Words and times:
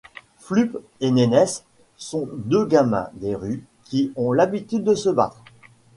Flup 0.39 0.77
et 0.99 1.11
Nénesse 1.11 1.63
sont 1.95 2.27
deux 2.33 2.65
gamins 2.65 3.11
des 3.13 3.35
rues 3.35 3.63
qui 3.83 4.11
ont 4.15 4.31
l'habitude 4.33 4.83
de 4.83 4.95
se 4.95 5.09
battre. 5.09 5.43